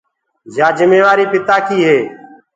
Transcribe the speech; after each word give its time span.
يآ 0.57 0.67
جميوآريٚ 0.79 1.29
پِتآ 1.31 1.55
ڪيٚ 1.67 1.83
هي 1.87 1.97